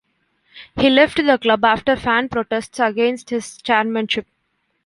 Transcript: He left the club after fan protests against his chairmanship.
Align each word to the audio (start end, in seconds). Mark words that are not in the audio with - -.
He 0.77 0.89
left 0.89 1.17
the 1.17 1.37
club 1.37 1.63
after 1.63 1.95
fan 1.95 2.27
protests 2.27 2.79
against 2.79 3.29
his 3.29 3.57
chairmanship. 3.61 4.25